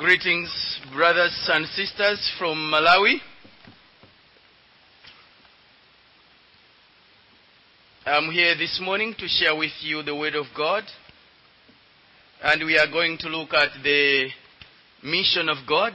Greetings, 0.00 0.80
brothers 0.94 1.50
and 1.52 1.66
sisters 1.66 2.32
from 2.38 2.56
Malawi. 2.72 3.18
I'm 8.06 8.32
here 8.32 8.54
this 8.56 8.80
morning 8.82 9.14
to 9.18 9.28
share 9.28 9.54
with 9.54 9.72
you 9.82 10.02
the 10.02 10.16
Word 10.16 10.36
of 10.36 10.46
God. 10.56 10.84
And 12.42 12.64
we 12.64 12.78
are 12.78 12.90
going 12.90 13.18
to 13.18 13.28
look 13.28 13.52
at 13.52 13.68
the 13.84 14.30
mission 15.04 15.50
of 15.50 15.58
God, 15.68 15.92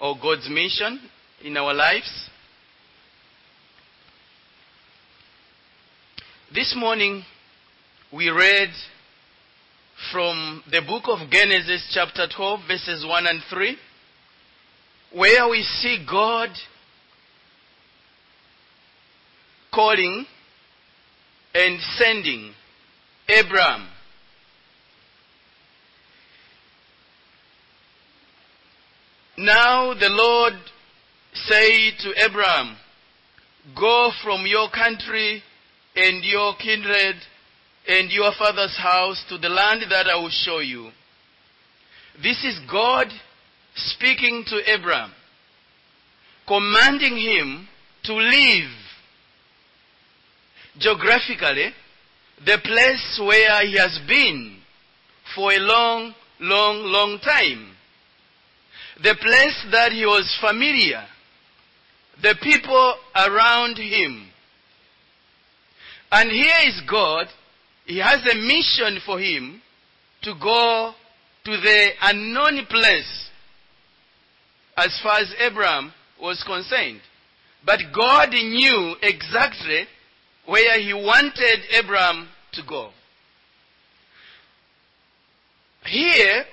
or 0.00 0.14
God's 0.22 0.48
mission 0.48 1.00
in 1.42 1.56
our 1.56 1.74
lives. 1.74 2.30
This 6.54 6.76
morning, 6.76 7.24
we 8.12 8.30
read 8.30 8.70
from 10.12 10.62
the 10.70 10.80
book 10.80 11.04
of 11.06 11.28
Genesis, 11.30 11.90
chapter 11.92 12.26
12, 12.34 12.60
verses 12.68 13.04
1 13.06 13.26
and 13.26 13.40
3, 13.50 13.76
where 15.14 15.48
we 15.48 15.62
see 15.62 16.04
God 16.08 16.50
calling 19.72 20.24
and 21.54 21.80
sending 21.96 22.52
Abraham. 23.28 23.88
Now 29.36 29.94
the 29.94 30.08
Lord 30.08 30.54
said 31.32 31.92
to 32.00 32.24
Abraham, 32.24 32.76
Go 33.78 34.10
from 34.24 34.46
your 34.46 34.70
country 34.70 35.42
and 35.94 36.24
your 36.24 36.54
kindred 36.56 37.16
and 37.88 38.10
your 38.12 38.32
father's 38.38 38.76
house 38.76 39.24
to 39.30 39.38
the 39.38 39.48
land 39.48 39.82
that 39.88 40.06
I 40.06 40.16
will 40.16 40.30
show 40.30 40.58
you. 40.58 40.90
This 42.22 42.44
is 42.44 42.60
God 42.70 43.06
speaking 43.74 44.44
to 44.48 44.70
Abraham, 44.70 45.10
commanding 46.46 47.16
him 47.16 47.66
to 48.04 48.14
leave 48.14 48.68
geographically 50.78 51.72
the 52.44 52.58
place 52.62 53.20
where 53.24 53.66
he 53.66 53.78
has 53.78 53.98
been 54.06 54.58
for 55.34 55.52
a 55.52 55.58
long, 55.58 56.14
long, 56.40 56.82
long 56.84 57.18
time. 57.20 57.74
The 59.02 59.16
place 59.20 59.66
that 59.72 59.92
he 59.92 60.04
was 60.04 60.36
familiar, 60.40 61.04
the 62.20 62.34
people 62.42 62.94
around 63.14 63.78
him. 63.78 64.28
And 66.10 66.30
here 66.30 66.54
is 66.66 66.82
God 66.88 67.28
he 67.88 67.98
has 68.00 68.20
a 68.20 68.34
mission 68.36 69.00
for 69.04 69.18
him 69.18 69.62
to 70.22 70.34
go 70.40 70.92
to 71.44 71.50
the 71.50 71.88
unknown 72.02 72.66
place 72.66 73.30
as 74.76 75.00
far 75.02 75.20
as 75.20 75.32
Abraham 75.40 75.90
was 76.20 76.44
concerned. 76.46 77.00
But 77.64 77.80
God 77.96 78.28
knew 78.30 78.94
exactly 79.00 79.86
where 80.44 80.78
he 80.78 80.92
wanted 80.92 81.60
Abraham 81.72 82.28
to 82.52 82.62
go. 82.68 82.90
Here, 85.86 86.44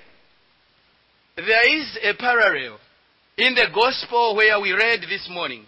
there 1.36 1.78
is 1.78 2.00
a 2.02 2.14
parallel 2.14 2.80
in 3.38 3.56
the 3.56 3.68
gospel 3.76 4.38
where 4.38 4.58
we 4.62 4.72
read 4.72 5.02
this 5.02 5.28
morning. 5.30 5.66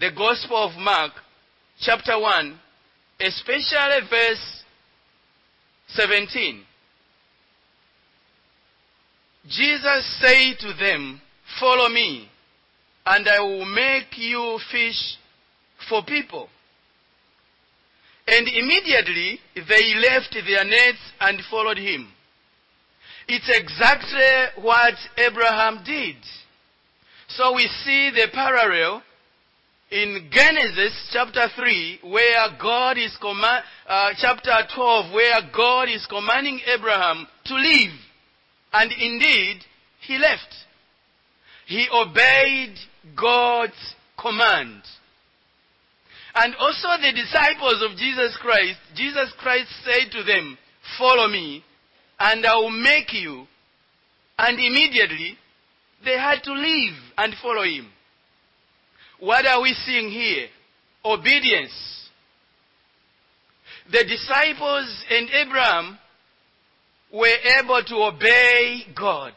The 0.00 0.12
gospel 0.12 0.56
of 0.56 0.78
Mark, 0.78 1.12
chapter 1.78 2.18
1, 2.18 2.58
especially 3.20 4.08
verse 4.08 4.63
17. 5.88 6.64
Jesus 9.46 10.18
said 10.20 10.58
to 10.60 10.72
them, 10.78 11.20
Follow 11.60 11.88
me, 11.88 12.28
and 13.06 13.28
I 13.28 13.40
will 13.40 13.66
make 13.66 14.16
you 14.16 14.58
fish 14.72 15.18
for 15.88 16.02
people. 16.04 16.48
And 18.26 18.48
immediately 18.48 19.38
they 19.54 19.94
left 19.96 20.34
their 20.34 20.64
nets 20.64 20.98
and 21.20 21.40
followed 21.50 21.76
him. 21.76 22.10
It's 23.28 23.48
exactly 23.48 24.62
what 24.62 24.94
Abraham 25.18 25.82
did. 25.84 26.16
So 27.28 27.54
we 27.54 27.68
see 27.84 28.10
the 28.10 28.28
parallel 28.32 29.02
in 29.94 30.28
Genesis 30.28 30.92
chapter 31.12 31.46
3, 31.54 32.00
where 32.02 32.48
God 32.60 32.98
is 32.98 33.16
command, 33.20 33.62
uh, 33.86 34.10
chapter 34.18 34.50
12, 34.74 35.14
where 35.14 35.36
God 35.56 35.88
is 35.88 36.04
commanding 36.06 36.60
Abraham 36.66 37.28
to 37.44 37.54
leave. 37.54 37.92
And 38.72 38.90
indeed, 38.90 39.58
he 40.00 40.18
left. 40.18 40.52
He 41.68 41.86
obeyed 41.94 42.74
God's 43.16 43.94
command. 44.18 44.82
And 46.34 46.56
also 46.56 46.88
the 47.00 47.12
disciples 47.12 47.80
of 47.88 47.96
Jesus 47.96 48.36
Christ, 48.42 48.80
Jesus 48.96 49.32
Christ 49.38 49.70
said 49.84 50.10
to 50.10 50.24
them, 50.24 50.58
follow 50.98 51.28
me, 51.28 51.62
and 52.18 52.44
I 52.44 52.56
will 52.56 52.70
make 52.70 53.12
you. 53.12 53.46
And 54.38 54.58
immediately, 54.58 55.38
they 56.04 56.18
had 56.18 56.42
to 56.42 56.52
leave 56.52 56.94
and 57.16 57.32
follow 57.40 57.62
him. 57.62 57.86
What 59.20 59.46
are 59.46 59.62
we 59.62 59.74
seeing 59.86 60.10
here? 60.10 60.48
Obedience. 61.04 61.72
The 63.90 64.04
disciples 64.04 65.04
and 65.10 65.28
Abraham 65.30 65.98
were 67.12 67.36
able 67.60 67.82
to 67.86 67.94
obey 67.96 68.84
God, 68.96 69.32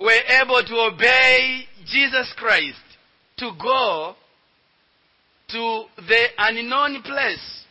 were 0.00 0.22
able 0.42 0.62
to 0.62 0.74
obey 0.92 1.64
Jesus 1.86 2.32
Christ 2.36 2.78
to 3.38 3.50
go 3.60 4.14
to 5.48 5.84
the 5.96 6.26
unknown 6.38 7.02
place. 7.02 7.64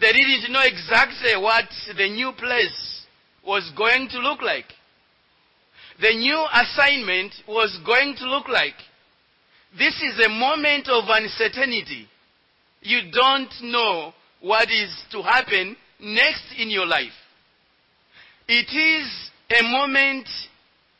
They 0.00 0.12
didn't 0.12 0.52
know 0.52 0.62
exactly 0.62 1.36
what 1.36 1.66
the 1.96 2.08
new 2.08 2.32
place 2.32 3.06
was 3.46 3.70
going 3.76 4.08
to 4.10 4.18
look 4.18 4.42
like. 4.42 4.66
The 6.00 6.14
new 6.14 6.44
assignment 6.52 7.32
was 7.46 7.78
going 7.84 8.16
to 8.16 8.24
look 8.24 8.48
like. 8.48 8.74
This 9.78 9.94
is 10.02 10.24
a 10.24 10.28
moment 10.28 10.88
of 10.88 11.04
uncertainty. 11.08 12.08
You 12.82 13.10
don't 13.12 13.52
know 13.62 14.12
what 14.40 14.70
is 14.70 15.04
to 15.12 15.22
happen 15.22 15.76
next 16.00 16.44
in 16.58 16.70
your 16.70 16.86
life. 16.86 17.12
It 18.48 18.72
is 18.74 19.30
a 19.50 19.62
moment 19.62 20.28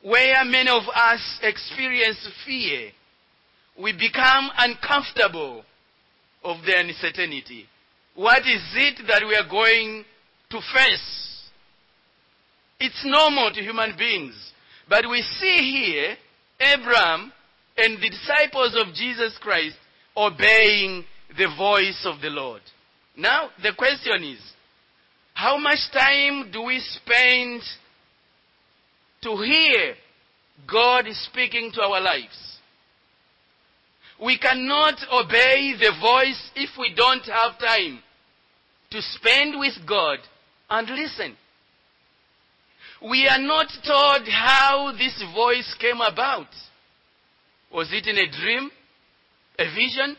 where 0.02 0.44
many 0.44 0.70
of 0.70 0.82
us 0.94 1.40
experience 1.42 2.28
fear. 2.46 2.90
We 3.78 3.92
become 3.92 4.50
uncomfortable 4.58 5.64
of 6.44 6.58
the 6.64 6.78
uncertainty. 6.78 7.66
What 8.14 8.40
is 8.40 8.62
it 8.74 9.06
that 9.08 9.22
we 9.26 9.34
are 9.34 9.48
going 9.48 10.04
to 10.50 10.60
face? 10.74 11.50
It's 12.78 13.02
normal 13.04 13.52
to 13.52 13.60
human 13.60 13.94
beings. 13.96 14.34
But 14.88 15.08
we 15.08 15.22
see 15.22 15.70
here 15.70 16.16
Abraham 16.60 17.32
and 17.80 18.00
the 18.02 18.10
disciples 18.10 18.76
of 18.76 18.94
Jesus 18.94 19.36
Christ 19.40 19.76
obeying 20.16 21.04
the 21.36 21.48
voice 21.56 22.02
of 22.04 22.20
the 22.20 22.28
Lord. 22.28 22.60
Now, 23.16 23.50
the 23.62 23.72
question 23.76 24.24
is, 24.24 24.40
how 25.34 25.56
much 25.56 25.78
time 25.92 26.50
do 26.52 26.62
we 26.62 26.80
spend 26.80 27.62
to 29.22 29.36
hear 29.42 29.94
God 30.70 31.06
speaking 31.30 31.70
to 31.74 31.82
our 31.82 32.00
lives? 32.00 32.58
We 34.22 34.38
cannot 34.38 34.96
obey 35.10 35.74
the 35.78 35.92
voice 36.00 36.50
if 36.54 36.70
we 36.78 36.92
don't 36.94 37.24
have 37.24 37.58
time 37.58 38.00
to 38.90 39.00
spend 39.00 39.58
with 39.58 39.74
God 39.86 40.18
and 40.68 40.88
listen. 40.88 41.36
We 43.08 43.26
are 43.28 43.40
not 43.40 43.68
told 43.86 44.28
how 44.28 44.92
this 44.98 45.22
voice 45.34 45.74
came 45.80 46.02
about. 46.02 46.48
Was 47.72 47.88
it 47.92 48.06
in 48.06 48.16
a 48.18 48.30
dream? 48.30 48.70
A 49.58 49.64
vision? 49.64 50.16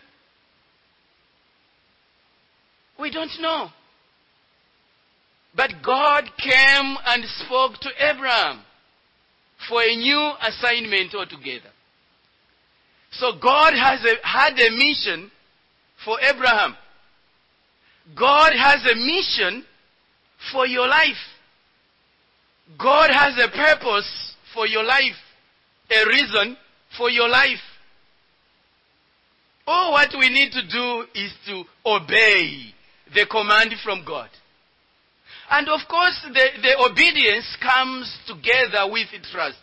We 2.99 3.11
don't 3.11 3.31
know. 3.41 3.69
But 5.55 5.71
God 5.83 6.23
came 6.37 6.95
and 7.05 7.23
spoke 7.45 7.73
to 7.81 7.89
Abraham 7.99 8.61
for 9.67 9.81
a 9.81 9.95
new 9.95 10.31
assignment 10.41 11.13
altogether. 11.13 11.69
So 13.11 13.33
God 13.41 13.73
has 13.73 13.99
a, 14.05 14.25
had 14.25 14.53
a 14.53 14.71
mission 14.71 15.29
for 16.05 16.19
Abraham. 16.21 16.75
God 18.17 18.53
has 18.53 18.85
a 18.85 18.95
mission 18.95 19.65
for 20.51 20.65
your 20.65 20.87
life. 20.87 21.21
God 22.79 23.09
has 23.11 23.33
a 23.37 23.49
purpose 23.49 24.35
for 24.53 24.65
your 24.65 24.83
life, 24.83 25.17
a 25.91 26.05
reason 26.07 26.57
for 26.97 27.09
your 27.09 27.29
life. 27.29 27.59
All 29.67 29.93
what 29.93 30.09
we 30.17 30.29
need 30.29 30.51
to 30.51 30.61
do 30.67 31.05
is 31.15 31.31
to 31.47 31.63
obey 31.85 32.73
the 33.13 33.25
command 33.29 33.73
from 33.83 34.03
God. 34.05 34.29
And 35.49 35.67
of 35.67 35.81
course, 35.89 36.19
the, 36.23 36.47
the 36.61 36.79
obedience 36.79 37.57
comes 37.61 38.17
together 38.27 38.91
with 38.91 39.07
trust. 39.31 39.57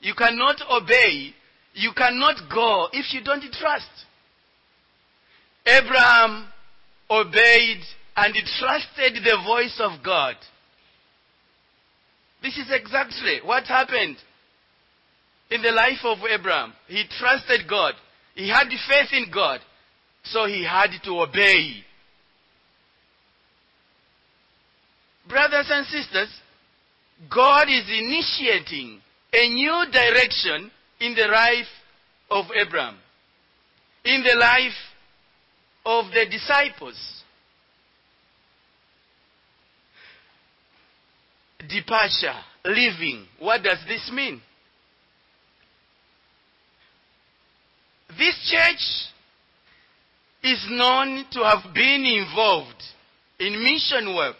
you 0.00 0.14
cannot 0.14 0.56
obey, 0.70 1.34
you 1.74 1.92
cannot 1.96 2.36
go 2.52 2.88
if 2.92 3.12
you 3.12 3.22
don't 3.22 3.44
trust. 3.52 3.90
Abraham 5.66 6.46
obeyed 7.10 7.82
and 8.16 8.34
trusted 8.58 9.22
the 9.22 9.36
voice 9.46 9.78
of 9.80 10.02
God. 10.02 10.36
This 12.42 12.56
is 12.56 12.70
exactly 12.70 13.40
what 13.44 13.64
happened 13.64 14.16
in 15.50 15.62
the 15.62 15.70
life 15.70 16.04
of 16.04 16.18
Abraham. 16.28 16.72
He 16.86 17.04
trusted 17.18 17.68
God. 17.68 17.94
He 18.34 18.48
had 18.48 18.68
faith 18.88 19.12
in 19.12 19.30
God. 19.32 19.60
So 20.24 20.46
he 20.46 20.64
had 20.64 20.90
to 21.04 21.20
obey. 21.20 21.84
Brothers 25.28 25.66
and 25.70 25.86
sisters, 25.86 26.28
God 27.30 27.68
is 27.68 27.84
initiating 27.88 29.00
a 29.32 29.48
new 29.48 29.84
direction 29.92 30.70
in 31.00 31.14
the 31.14 31.26
life 31.26 31.66
of 32.30 32.46
Abraham, 32.54 32.96
in 34.04 34.22
the 34.22 34.36
life 34.38 34.72
of 35.84 36.06
the 36.12 36.26
disciples. 36.30 36.96
Departure, 41.68 42.38
leaving. 42.64 43.26
What 43.38 43.62
does 43.62 43.78
this 43.86 44.10
mean? 44.12 44.40
This 48.16 48.34
church 48.50 49.08
is 50.42 50.66
known 50.70 51.24
to 51.32 51.40
have 51.44 51.74
been 51.74 52.04
involved 52.04 52.82
in 53.38 53.62
mission 53.62 54.14
work. 54.16 54.36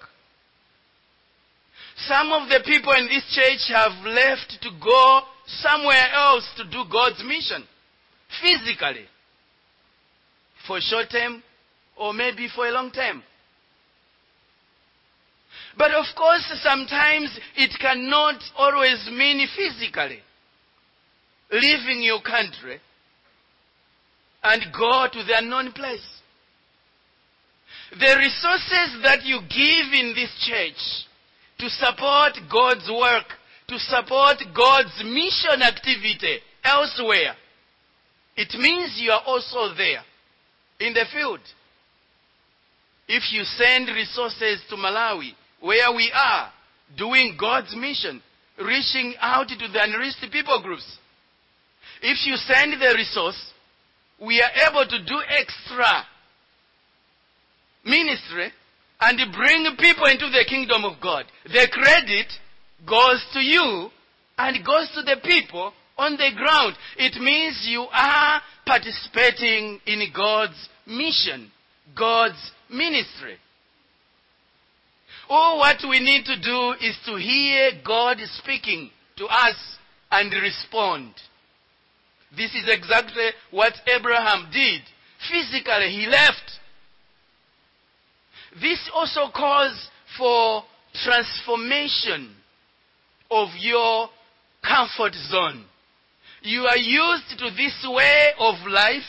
Some 2.07 2.33
of 2.33 2.49
the 2.49 2.61
people 2.65 2.93
in 2.93 3.09
this 3.09 3.25
church 3.35 3.75
have 3.75 3.93
left 4.07 4.57
to 4.63 4.71
go 4.83 5.21
somewhere 5.47 6.09
else 6.15 6.49
to 6.57 6.65
do 6.65 6.85
God's 6.91 7.23
mission, 7.25 7.65
physically, 8.41 9.07
for 10.67 10.79
a 10.79 10.81
short 10.81 11.11
term 11.11 11.43
or 11.97 12.15
maybe 12.15 12.49
for 12.55 12.69
a 12.69 12.71
long 12.71 12.91
time. 12.93 13.23
But 15.77 15.93
of 15.93 16.07
course, 16.17 16.45
sometimes 16.63 17.37
it 17.57 17.71
cannot 17.81 18.41
always 18.57 19.09
mean 19.13 19.47
physically 19.57 20.21
leaving 21.51 22.03
your 22.03 22.21
country 22.21 22.81
and 24.43 24.63
go 24.73 25.07
to 25.13 25.23
the 25.25 25.39
unknown 25.39 25.73
place. 25.73 26.05
The 27.91 28.17
resources 28.19 29.03
that 29.03 29.25
you 29.25 29.41
give 29.49 29.93
in 29.93 30.15
this 30.15 30.31
church 30.47 31.07
to 31.59 31.69
support 31.71 32.33
God's 32.51 32.89
work, 32.89 33.25
to 33.69 33.79
support 33.79 34.37
God's 34.55 35.03
mission 35.05 35.63
activity 35.63 36.39
elsewhere, 36.65 37.35
it 38.37 38.55
means 38.59 38.99
you 39.01 39.11
are 39.11 39.23
also 39.27 39.75
there 39.75 40.03
in 40.81 40.95
the 40.95 41.05
field. 41.13 41.41
If 43.09 43.33
you 43.33 43.43
send 43.43 43.89
resources 43.89 44.61
to 44.69 44.77
Malawi, 44.77 45.33
where 45.61 45.93
we 45.93 46.13
are 46.15 46.53
doing 46.97 47.37
God's 47.41 47.75
mission, 47.75 48.23
reaching 48.59 49.15
out 49.21 49.49
to 49.49 49.57
the 49.57 49.83
unreached 49.83 50.25
people 50.31 50.63
groups, 50.63 50.99
if 52.03 52.27
you 52.27 52.37
send 52.37 52.75
the 52.75 52.95
resource, 52.95 53.53
we 54.21 54.43
are 54.43 54.71
able 54.71 54.85
to 54.89 55.05
do 55.05 55.21
extra 55.29 56.05
ministry 57.85 58.53
and 59.01 59.33
bring 59.33 59.65
people 59.79 60.07
into 60.07 60.29
the 60.31 60.45
kingdom 60.49 60.85
of 60.85 61.01
God. 61.01 61.25
The 61.45 61.69
credit 61.71 62.27
goes 62.87 63.25
to 63.33 63.41
you 63.41 63.91
and 64.37 64.65
goes 64.65 64.91
to 64.95 65.03
the 65.03 65.17
people 65.23 65.73
on 65.97 66.13
the 66.13 66.31
ground. 66.37 66.77
It 66.97 67.21
means 67.21 67.67
you 67.69 67.87
are 67.93 68.41
participating 68.67 69.81
in 69.87 70.03
God's 70.15 70.69
mission, 70.87 71.51
God's 71.97 72.53
ministry. 72.71 73.37
All 75.29 75.59
what 75.59 75.79
we 75.89 76.01
need 76.01 76.25
to 76.25 76.41
do 76.41 76.73
is 76.81 76.97
to 77.07 77.17
hear 77.17 77.73
God 77.85 78.19
speaking 78.39 78.91
to 79.17 79.27
us 79.27 79.57
and 80.11 80.33
respond. 80.33 81.13
This 82.37 82.55
is 82.55 82.65
exactly 82.69 83.29
what 83.51 83.73
Abraham 83.87 84.51
did. 84.53 84.83
Physically, 85.31 85.91
he 85.91 86.07
left. 86.07 86.59
This 88.61 88.91
also 88.95 89.31
calls 89.35 89.91
for 90.17 90.65
transformation 91.05 92.35
of 93.31 93.49
your 93.59 94.09
comfort 94.63 95.15
zone. 95.15 95.65
You 96.43 96.63
are 96.63 96.77
used 96.77 97.39
to 97.39 97.51
this 97.51 97.87
way 97.89 98.31
of 98.39 98.55
life. 98.69 99.03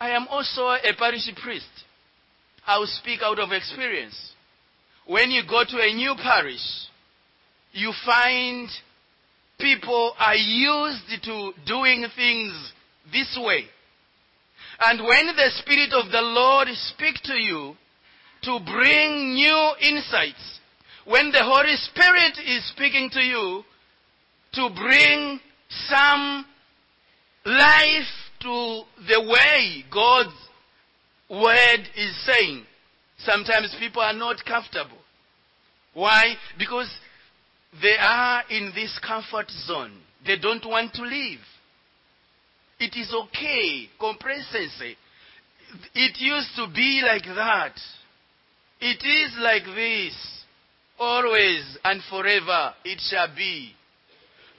I 0.00 0.10
am 0.10 0.26
also 0.28 0.68
a 0.68 0.94
parish 0.98 1.28
priest. 1.42 1.68
I 2.66 2.78
will 2.78 2.86
speak 2.86 3.20
out 3.22 3.38
of 3.38 3.52
experience. 3.52 4.32
When 5.06 5.30
you 5.30 5.42
go 5.48 5.64
to 5.64 5.78
a 5.78 5.94
new 5.94 6.14
parish, 6.22 6.88
you 7.72 7.92
find 8.04 8.68
people 9.60 10.14
are 10.18 10.36
used 10.36 11.24
to 11.24 11.52
doing 11.66 12.06
things 12.16 12.72
this 13.12 13.38
way. 13.40 13.64
And 14.82 15.00
when 15.04 15.26
the 15.26 15.50
Spirit 15.62 15.92
of 15.92 16.10
the 16.10 16.22
Lord 16.22 16.68
speaks 16.68 17.20
to 17.22 17.34
you 17.34 17.74
to 18.42 18.58
bring 18.64 19.34
new 19.34 19.72
insights, 19.80 20.60
when 21.04 21.30
the 21.30 21.42
Holy 21.42 21.76
Spirit 21.76 22.38
is 22.46 22.68
speaking 22.70 23.10
to 23.12 23.20
you 23.20 23.62
to 24.54 24.68
bring 24.74 25.40
some 25.88 26.46
life 27.44 28.08
to 28.40 28.82
the 29.08 29.20
way 29.28 29.84
God's 29.92 30.34
word 31.28 31.80
is 31.96 32.26
saying, 32.26 32.64
sometimes 33.18 33.74
people 33.78 34.02
are 34.02 34.14
not 34.14 34.44
comfortable. 34.44 34.98
Why? 35.94 36.34
Because 36.58 36.88
they 37.80 37.96
are 37.98 38.42
in 38.50 38.72
this 38.74 38.98
comfort 39.06 39.50
zone. 39.50 39.92
They 40.26 40.38
don't 40.38 40.64
want 40.66 40.92
to 40.94 41.02
leave. 41.02 41.40
It 42.78 42.96
is 42.96 43.14
okay. 43.14 43.88
Complacency. 43.98 44.96
It 45.94 46.18
used 46.18 46.56
to 46.56 46.66
be 46.74 47.02
like 47.04 47.24
that. 47.36 47.74
It 48.80 49.04
is 49.04 49.36
like 49.38 49.64
this. 49.76 50.44
Always 50.98 51.78
and 51.84 52.02
forever 52.10 52.74
it 52.84 53.00
shall 53.00 53.34
be. 53.34 53.72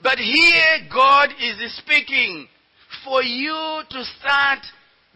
But 0.02 0.18
here 0.18 0.88
God 0.92 1.30
is 1.40 1.76
speaking 1.76 2.48
for 3.04 3.22
you 3.22 3.82
to 3.88 4.04
start 4.18 4.58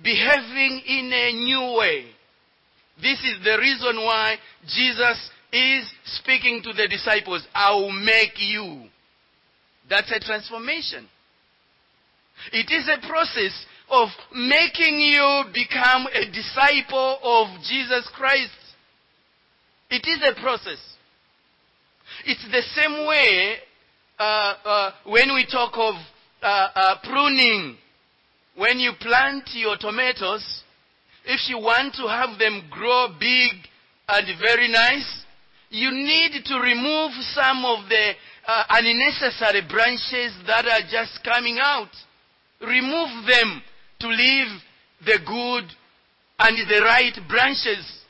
behaving 0.02 0.82
in 0.86 1.12
a 1.12 1.32
new 1.32 1.78
way. 1.78 2.06
This 3.00 3.18
is 3.20 3.44
the 3.44 3.58
reason 3.58 3.96
why 4.04 4.36
Jesus 4.66 5.30
is 5.52 5.90
speaking 6.04 6.60
to 6.64 6.72
the 6.72 6.88
disciples. 6.88 7.46
I 7.54 7.72
will 7.74 7.92
make 7.92 8.34
you. 8.38 8.88
That's 9.88 10.10
a 10.10 10.20
transformation. 10.20 11.08
It 12.52 12.70
is 12.70 12.88
a 12.88 13.06
process 13.06 13.64
of 13.88 14.08
making 14.34 15.00
you 15.00 15.44
become 15.54 16.06
a 16.12 16.26
disciple 16.30 17.18
of 17.22 17.62
Jesus 17.62 18.08
Christ. 18.14 18.50
It 19.90 20.06
is 20.06 20.20
a 20.22 20.40
process. 20.40 20.78
It's 22.24 22.44
the 22.50 22.62
same 22.74 23.06
way 23.06 23.56
uh, 24.18 24.54
uh, 24.64 24.90
when 25.04 25.34
we 25.34 25.46
talk 25.50 25.72
of 25.74 25.94
uh, 26.42 26.68
uh, 26.74 26.94
pruning. 27.04 27.76
When 28.56 28.78
you 28.78 28.92
plant 28.98 29.44
your 29.52 29.76
tomatoes, 29.76 30.62
if 31.26 31.48
you 31.48 31.58
want 31.58 31.94
to 31.96 32.08
have 32.08 32.38
them 32.38 32.62
grow 32.70 33.08
big 33.20 33.52
and 34.08 34.26
very 34.40 34.68
nice, 34.68 35.25
you 35.70 35.90
need 35.90 36.44
to 36.44 36.58
remove 36.58 37.12
some 37.34 37.64
of 37.64 37.88
the 37.88 38.12
uh, 38.46 38.64
unnecessary 38.70 39.62
branches 39.68 40.32
that 40.46 40.66
are 40.66 40.86
just 40.90 41.22
coming 41.24 41.58
out. 41.60 41.90
Remove 42.60 43.26
them 43.26 43.62
to 44.00 44.08
leave 44.08 44.48
the 45.04 45.18
good 45.26 45.64
and 46.38 46.68
the 46.68 46.80
right 46.82 47.16
branches. 47.28 48.04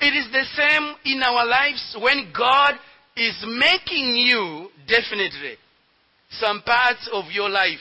It 0.00 0.14
is 0.14 0.30
the 0.32 0.44
same 0.56 0.94
in 1.04 1.22
our 1.22 1.46
lives 1.46 1.96
when 2.00 2.32
God 2.36 2.74
is 3.16 3.44
making 3.46 4.16
you, 4.16 4.68
definitely, 4.88 5.56
some 6.30 6.62
parts 6.62 7.08
of 7.12 7.26
your 7.32 7.48
life 7.48 7.78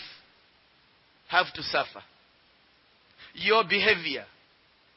have 1.29 1.51
to 1.53 1.63
suffer. 1.63 2.03
Your 3.33 3.63
behavior, 3.63 4.25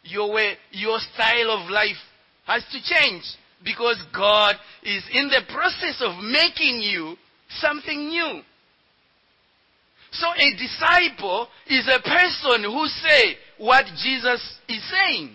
your 0.02 0.30
way, 0.32 0.56
your 0.72 0.98
style 0.98 1.50
of 1.52 1.70
life 1.70 1.96
has 2.46 2.64
to 2.72 2.78
change 2.82 3.24
because 3.64 3.96
God 4.14 4.54
is 4.82 5.02
in 5.12 5.28
the 5.28 5.42
process 5.52 6.00
of 6.00 6.22
making 6.22 6.80
you 6.80 7.16
something 7.60 8.08
new. 8.08 8.42
So 10.12 10.26
a 10.36 10.56
disciple 10.56 11.48
is 11.66 11.88
a 11.88 12.00
person 12.00 12.62
who 12.64 12.86
say 12.86 13.36
what 13.58 13.84
Jesus 14.02 14.58
is 14.68 14.82
saying. 14.90 15.34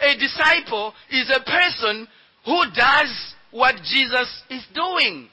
A 0.00 0.18
disciple 0.18 0.92
is 1.10 1.30
a 1.30 1.42
person 1.42 2.06
who 2.44 2.62
does 2.74 3.34
what 3.50 3.76
Jesus 3.76 4.42
is 4.50 4.64
doing. 4.74 5.28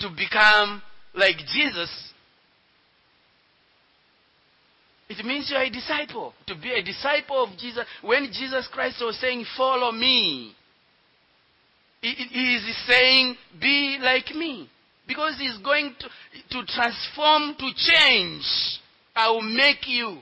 To 0.00 0.10
become 0.10 0.82
like 1.14 1.36
Jesus, 1.52 1.90
it 5.08 5.24
means 5.24 5.48
you 5.50 5.56
are 5.56 5.64
a 5.64 5.70
disciple. 5.70 6.34
To 6.48 6.54
be 6.56 6.72
a 6.72 6.82
disciple 6.82 7.44
of 7.44 7.56
Jesus, 7.58 7.84
when 8.02 8.26
Jesus 8.32 8.68
Christ 8.72 8.96
was 9.00 9.18
saying, 9.20 9.44
Follow 9.56 9.92
me, 9.92 10.54
he 12.00 12.08
is 12.56 12.76
saying, 12.88 13.36
Be 13.60 13.98
like 14.00 14.34
me. 14.34 14.68
Because 15.06 15.38
he's 15.38 15.56
going 15.58 15.94
to, 16.00 16.08
to 16.50 16.66
transform, 16.66 17.54
to 17.58 17.70
change. 17.76 18.42
I 19.14 19.30
will 19.30 19.42
make 19.42 19.86
you. 19.86 20.18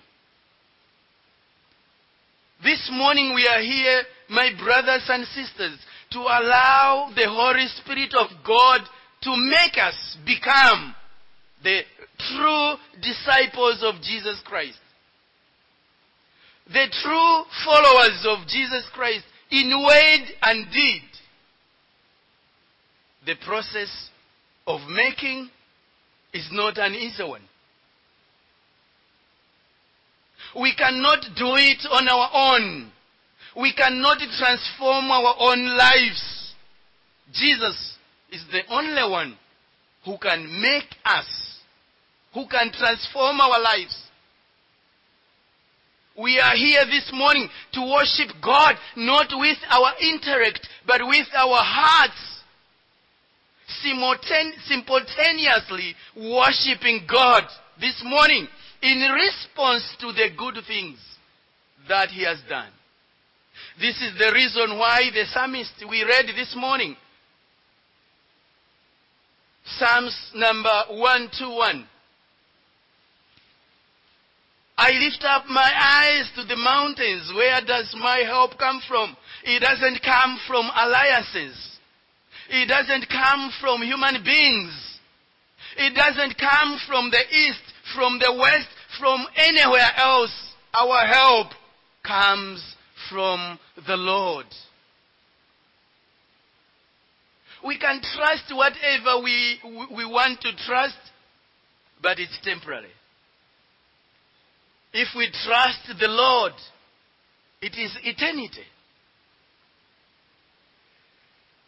This 2.63 2.91
morning 2.93 3.35
we 3.35 3.47
are 3.47 3.61
here, 3.61 4.03
my 4.29 4.51
brothers 4.63 5.05
and 5.09 5.27
sisters, 5.29 5.79
to 6.13 6.19
allow 6.19 7.11
the 7.17 7.29
Holy 7.29 7.67
Spirit 7.83 8.15
of 8.15 8.29
God 8.47 8.81
to 9.23 9.37
make 9.37 9.77
us 9.83 10.17
become 10.25 10.95
the 11.65 11.81
true 12.19 12.75
disciples 13.03 13.83
of 13.83 14.01
Jesus 14.03 14.41
Christ. 14.45 14.79
The 16.67 16.87
true 17.03 17.43
followers 17.65 18.25
of 18.29 18.47
Jesus 18.47 18.87
Christ 18.95 19.25
in 19.51 19.71
word 19.71 20.29
and 20.43 20.71
deed. 20.73 21.03
The 23.27 23.35
process 23.45 24.11
of 24.67 24.81
making 24.91 25.51
is 26.33 26.49
not 26.53 26.79
an 26.79 26.95
easy 26.95 27.25
one. 27.25 27.43
We 30.61 30.75
cannot 30.77 31.21
do 31.37 31.55
it 31.57 31.87
on 31.91 32.09
our 32.09 32.31
own. 32.33 32.93
We 33.57 33.73
cannot 33.73 34.19
transform 34.39 35.11
our 35.11 35.35
own 35.39 35.77
lives. 35.77 36.53
Jesus 37.33 37.97
is 38.31 38.45
the 38.53 38.61
only 38.71 39.11
one 39.11 39.39
who 40.05 40.19
can 40.19 40.61
make 40.61 40.89
us, 41.05 41.27
who 42.33 42.47
can 42.47 42.71
transform 42.73 43.41
our 43.41 43.61
lives. 43.61 44.01
We 46.17 46.39
are 46.39 46.55
here 46.55 46.85
this 46.87 47.11
morning 47.13 47.49
to 47.73 47.81
worship 47.81 48.31
God, 48.43 48.77
not 48.97 49.33
with 49.33 49.59
our 49.69 49.95
intellect, 50.01 50.69
but 50.87 51.01
with 51.03 51.27
our 51.35 51.59
hearts. 51.59 52.31
Simultaneously 53.83 55.97
worshiping 56.17 57.07
God 57.11 57.45
this 57.81 58.01
morning 58.05 58.47
in 58.83 59.11
response 59.13 59.83
to 60.01 60.13
the 60.13 60.29
good 60.37 60.59
things 60.67 60.99
that 61.89 62.11
He 62.11 62.23
has 62.25 62.39
done. 62.49 62.71
This 63.81 63.97
is 64.01 64.17
the 64.19 64.33
reason 64.33 64.79
why 64.79 65.11
the 65.13 65.25
psalmist 65.33 65.73
we 65.89 66.05
read 66.05 66.27
this 66.37 66.55
morning, 66.57 66.97
Psalms 69.65 70.15
number 70.35 70.85
121. 70.91 71.87
I 74.77 74.91
lift 74.91 75.25
up 75.25 75.47
my 75.49 75.73
eyes 75.75 76.31
to 76.37 76.45
the 76.45 76.57
mountains. 76.57 77.33
Where 77.35 77.61
does 77.65 77.95
my 77.99 78.19
help 78.27 78.59
come 78.59 78.81
from? 78.87 79.17
It 79.45 79.61
doesn't 79.61 80.03
come 80.03 80.39
from 80.47 80.71
alliances. 80.77 81.57
It 82.51 82.67
doesn't 82.69 83.09
come 83.09 83.51
from 83.61 83.83
human 83.83 84.23
beings. 84.23 84.99
It 85.79 85.95
doesn't 85.95 86.37
come 86.39 86.79
from 86.87 87.11
the 87.11 87.23
east, 87.35 87.63
from 87.95 88.19
the 88.19 88.35
west, 88.39 88.69
from 88.99 89.27
anywhere 89.37 89.91
else. 89.97 90.53
Our 90.75 91.07
help 91.07 91.49
comes 92.05 92.77
from 93.09 93.59
the 93.87 93.97
Lord. 93.97 94.47
We 97.65 97.79
can 97.79 98.01
trust 98.03 98.55
whatever 98.55 99.23
we, 99.23 99.59
we 99.95 100.05
want 100.05 100.41
to 100.43 100.53
trust, 100.67 100.99
but 102.03 102.19
it's 102.19 102.39
temporary. 102.43 102.91
If 104.93 105.09
we 105.17 105.31
trust 105.45 105.99
the 105.99 106.09
Lord, 106.09 106.53
it 107.63 107.75
is 107.77 107.97
eternity. 108.03 108.67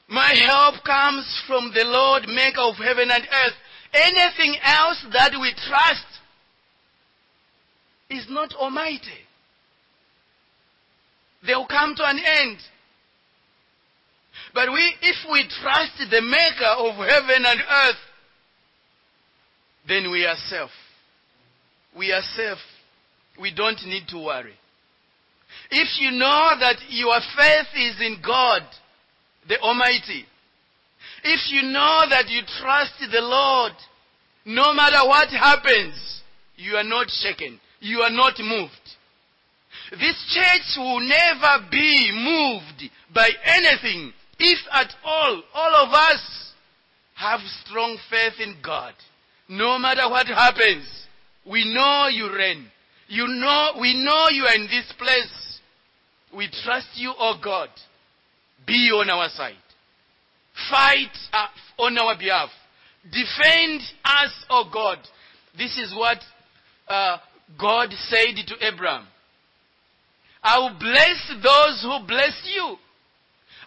My 0.09 0.35
help 0.35 0.85
comes 0.85 1.43
from 1.49 1.73
the 1.75 1.85
Lord, 1.85 2.29
maker 2.29 2.61
of 2.61 2.77
heaven 2.77 3.11
and 3.11 3.25
earth. 3.25 3.55
Anything 3.93 4.57
else 4.63 5.05
that 5.13 5.33
we 5.41 5.53
trust 5.67 6.07
is 8.11 8.27
not 8.29 8.55
almighty. 8.55 9.25
They 11.45 11.55
will 11.55 11.67
come 11.67 11.95
to 11.97 12.05
an 12.05 12.19
end. 12.19 12.59
But 14.55 14.73
we, 14.73 14.95
if 15.03 15.17
we 15.31 15.45
trust 15.63 15.99
the 16.11 16.23
maker 16.23 16.73
of 16.79 16.95
heaven 16.97 17.45
and 17.47 17.61
earth, 17.61 18.03
then 19.89 20.11
we 20.11 20.25
are 20.25 20.37
safe. 20.49 20.71
We 21.97 22.13
are 22.13 22.23
safe. 22.37 22.59
We 23.41 23.55
don't 23.55 23.81
need 23.87 24.09
to 24.09 24.19
worry. 24.19 24.55
If 25.71 25.89
you 26.01 26.11
know 26.13 26.51
that 26.61 26.77
your 26.89 27.21
faith 27.37 27.67
is 27.75 28.01
in 28.01 28.21
God, 28.25 28.63
the 29.49 29.59
Almighty, 29.61 30.25
if 31.25 31.41
you 31.51 31.63
know 31.63 32.05
that 32.09 32.29
you 32.29 32.43
trust 32.61 32.95
the 33.01 33.21
Lord, 33.21 33.73
no 34.45 34.73
matter 34.75 35.07
what 35.07 35.29
happens, 35.29 36.23
you 36.57 36.77
are 36.77 36.85
not 36.85 37.09
shaken. 37.11 37.61
You 37.81 38.01
are 38.01 38.11
not 38.11 38.35
moved. 38.39 38.73
This 39.91 40.17
church 40.35 40.77
will 40.79 41.01
never 41.01 41.67
be 41.71 42.11
moved 42.15 42.91
by 43.15 43.29
anything 43.45 44.13
if 44.39 44.59
at 44.73 44.93
all, 45.05 45.43
all 45.55 45.87
of 45.87 45.93
us 45.93 46.53
have 47.15 47.41
strong 47.65 47.99
faith 48.11 48.35
in 48.41 48.57
God. 48.63 48.95
No 49.49 49.79
matter 49.79 50.09
what 50.11 50.27
happens, 50.27 50.87
we 51.49 51.73
know 51.73 52.09
you 52.09 52.35
reign. 52.35 52.67
You 53.09 53.27
know, 53.27 53.73
we 53.81 53.95
know 53.95 54.29
you 54.31 54.45
are 54.45 54.55
in 54.55 54.67
this 54.67 54.93
place. 54.99 55.61
We 56.35 56.49
trust 56.65 56.89
you, 56.95 57.11
O 57.11 57.15
oh 57.19 57.41
God. 57.43 57.69
Be 58.67 58.91
on 58.93 59.09
our 59.09 59.29
side. 59.29 59.55
Fight 60.71 61.17
uh, 61.33 61.47
on 61.79 61.97
our 61.99 62.19
behalf. 62.19 62.51
Defend 63.05 63.81
us, 64.05 64.45
O 64.51 64.65
oh 64.67 64.71
God. 64.73 64.99
This 65.57 65.79
is 65.79 65.95
what 65.95 66.19
uh, 66.89 67.19
God 67.59 67.91
said 68.09 68.35
to 68.49 68.67
Abraham. 68.67 69.07
I 70.43 70.59
will 70.59 70.77
bless 70.79 71.43
those 71.43 71.83
who 71.83 72.07
bless 72.07 72.43
you. 72.45 72.77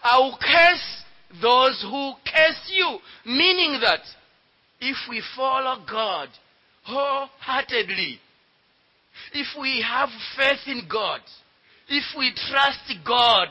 I 0.02 0.18
will 0.18 0.38
curse 0.40 1.02
those 1.42 1.82
who 1.82 2.12
curse 2.24 2.70
you. 2.72 2.98
Meaning 3.26 3.80
that 3.80 4.00
if 4.80 4.96
we 5.08 5.22
follow 5.36 5.84
God 5.88 6.28
wholeheartedly, 6.84 8.18
if 9.34 9.46
we 9.60 9.84
have 9.86 10.08
faith 10.36 10.66
in 10.66 10.88
God, 10.90 11.20
if 11.88 12.04
we 12.16 12.32
trust 12.48 12.92
God, 13.06 13.48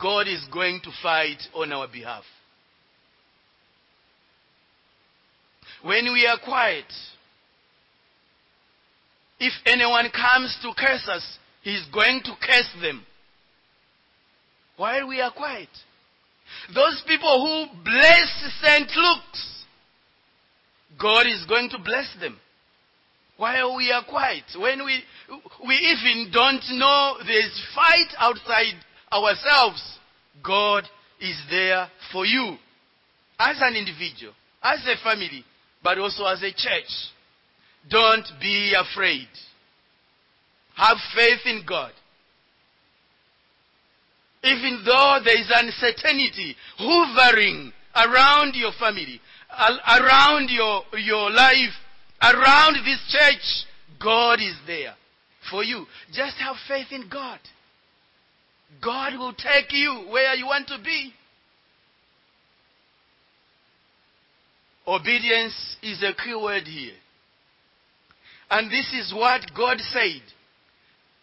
God 0.00 0.26
is 0.26 0.44
going 0.52 0.80
to 0.82 0.90
fight 1.02 1.38
on 1.54 1.72
our 1.72 1.86
behalf. 1.86 2.24
When 5.82 6.12
we 6.12 6.26
are 6.26 6.38
quiet, 6.44 6.84
if 9.38 9.52
anyone 9.64 10.10
comes 10.10 10.58
to 10.62 10.72
curse 10.76 11.08
us, 11.08 11.38
he's 11.62 11.84
going 11.92 12.20
to 12.24 12.32
curse 12.40 12.68
them. 12.82 13.06
While 14.80 15.08
we 15.08 15.20
are 15.20 15.30
quiet. 15.30 15.68
Those 16.74 17.02
people 17.06 17.68
who 17.68 17.84
bless 17.84 18.52
St. 18.62 18.90
Luke's, 18.96 19.64
God 20.98 21.26
is 21.26 21.44
going 21.46 21.68
to 21.72 21.78
bless 21.78 22.08
them. 22.18 22.38
While 23.36 23.76
we 23.76 23.92
are 23.92 24.02
quiet, 24.02 24.44
when 24.58 24.82
we, 24.86 25.02
we 25.66 25.74
even 25.74 26.30
don't 26.32 26.62
know 26.78 27.16
there's 27.26 27.62
fight 27.74 28.08
outside 28.16 28.72
ourselves, 29.12 29.98
God 30.42 30.84
is 31.20 31.36
there 31.50 31.86
for 32.10 32.24
you. 32.24 32.56
As 33.38 33.58
an 33.60 33.76
individual, 33.76 34.32
as 34.62 34.78
a 34.86 34.96
family, 35.04 35.44
but 35.84 35.98
also 35.98 36.24
as 36.24 36.42
a 36.42 36.52
church. 36.52 37.12
Don't 37.90 38.26
be 38.40 38.72
afraid. 38.74 39.28
Have 40.76 40.96
faith 41.14 41.40
in 41.44 41.64
God. 41.68 41.92
Even 44.42 44.82
though 44.86 45.18
there 45.24 45.38
is 45.38 45.50
uncertainty 45.54 46.56
hovering 46.78 47.72
around 47.94 48.54
your 48.54 48.72
family, 48.78 49.20
around 49.98 50.48
your, 50.50 50.82
your 50.98 51.30
life, 51.30 51.74
around 52.22 52.76
this 52.84 53.00
church, 53.10 53.66
God 54.02 54.40
is 54.40 54.56
there 54.66 54.94
for 55.50 55.62
you. 55.62 55.86
Just 56.12 56.36
have 56.38 56.56
faith 56.66 56.86
in 56.90 57.08
God. 57.10 57.38
God 58.82 59.18
will 59.18 59.34
take 59.34 59.72
you 59.72 60.06
where 60.10 60.34
you 60.34 60.46
want 60.46 60.68
to 60.68 60.78
be. 60.82 61.12
Obedience 64.86 65.76
is 65.82 66.02
a 66.02 66.14
key 66.14 66.34
word 66.34 66.64
here. 66.66 66.94
And 68.50 68.70
this 68.70 68.92
is 68.94 69.12
what 69.14 69.42
God 69.56 69.78
said. 69.92 70.22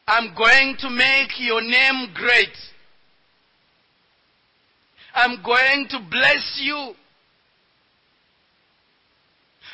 I'm 0.08 0.34
going 0.36 0.78
to 0.80 0.90
make 0.90 1.32
your 1.40 1.62
name 1.62 2.14
great. 2.14 2.56
I'm 5.18 5.42
going 5.44 5.88
to 5.90 6.00
bless 6.12 6.60
you. 6.62 6.94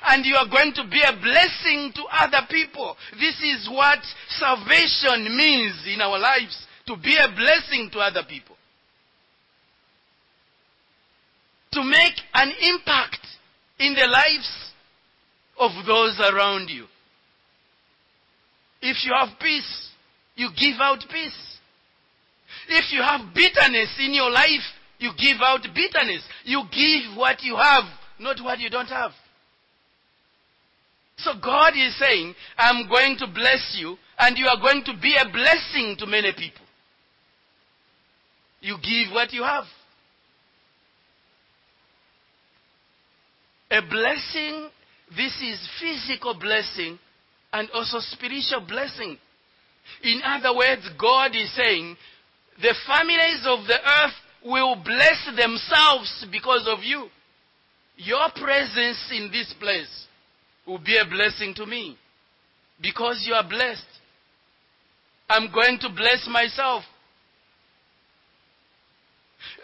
And 0.06 0.26
you 0.26 0.36
are 0.36 0.48
going 0.50 0.72
to 0.76 0.84
be 0.90 1.02
a 1.02 1.12
blessing 1.22 1.92
to 1.96 2.04
other 2.12 2.48
people. 2.50 2.96
This 3.20 3.36
is 3.42 3.70
what 3.70 4.00
salvation 4.30 5.36
means 5.36 5.84
in 5.86 6.00
our 6.00 6.18
lives. 6.18 6.66
To 6.88 6.96
be 6.96 7.16
a 7.16 7.28
blessing 7.36 7.90
to 7.92 8.00
other 8.00 8.24
people. 8.28 8.56
To 11.74 11.84
make 11.84 12.16
an 12.36 12.52
impact 12.62 13.26
in 13.80 13.96
the 13.96 14.08
lives 14.08 14.72
of 15.60 15.72
those 15.86 16.20
around 16.20 16.70
you. 16.70 16.86
If 18.82 19.04
you 19.04 19.14
have 19.18 19.40
peace, 19.40 19.90
you 20.36 20.50
give 20.58 20.80
out 20.80 21.00
peace. 21.12 21.58
If 22.70 22.94
you 22.94 23.02
have 23.02 23.34
bitterness 23.34 23.90
in 24.00 24.14
your 24.14 24.30
life, 24.30 24.64
you 25.04 25.12
give 25.18 25.42
out 25.42 25.60
bitterness. 25.76 26.24
You 26.46 26.64
give 26.72 27.18
what 27.18 27.44
you 27.44 27.58
have, 27.58 27.84
not 28.20 28.42
what 28.42 28.60
you 28.60 28.70
don't 28.70 28.88
have. 28.88 29.12
So 31.18 31.34
God 31.44 31.74
is 31.76 32.00
saying, 32.00 32.34
I'm 32.58 32.88
going 32.88 33.18
to 33.20 33.28
bless 33.28 33.76
you, 33.78 33.98
and 34.18 34.38
you 34.38 34.48
are 34.48 34.62
going 34.62 34.82
to 34.86 34.94
be 35.02 35.14
a 35.20 35.30
blessing 35.30 35.98
to 36.00 36.06
many 36.06 36.32
people. 36.32 36.66
You 38.62 38.78
give 38.78 39.14
what 39.14 39.34
you 39.34 39.44
have. 39.44 39.66
A 43.72 43.82
blessing, 43.82 44.70
this 45.18 45.36
is 45.42 45.70
physical 45.82 46.34
blessing 46.40 46.98
and 47.52 47.70
also 47.72 47.98
spiritual 48.00 48.66
blessing. 48.66 49.18
In 50.02 50.22
other 50.24 50.56
words, 50.56 50.88
God 50.98 51.36
is 51.36 51.54
saying, 51.58 51.98
the 52.62 52.74
families 52.88 53.44
of 53.46 53.68
the 53.68 53.76
earth 53.76 54.14
will 54.46 54.76
bless 54.76 55.26
themselves 55.36 56.26
because 56.32 56.68
of 56.68 56.84
you. 56.84 57.08
Your 57.98 58.30
presence 58.36 59.12
in 59.12 59.30
this 59.32 59.54
place 59.60 60.08
will 60.66 60.80
be 60.80 60.98
a 60.98 61.06
blessing 61.10 61.54
to 61.56 61.66
me 61.66 61.98
because 62.82 63.24
you 63.28 63.34
are 63.34 63.48
blessed. 63.48 63.86
I'm 65.30 65.52
going 65.52 65.80
to 65.82 65.90
bless 65.90 66.28
myself. 66.30 66.84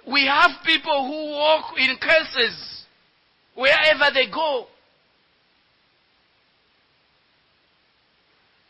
We 0.08 0.26
have 0.26 0.52
people 0.66 1.08
who 1.08 1.32
walk 1.32 1.78
in 1.78 1.96
curses 2.02 2.86
wherever 3.56 4.14
they 4.14 4.30
go. 4.32 4.66